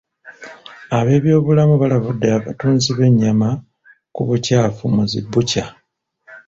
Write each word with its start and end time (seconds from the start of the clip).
Ab'ebyobulamu 0.97 1.75
balabudde 1.81 2.27
abatunzi 2.37 2.89
b'ennyama 2.97 3.49
ku 4.13 4.21
bukyafu 4.27 4.83
mu 4.95 5.03
zi 5.09 5.19
bbucca. 5.25 5.65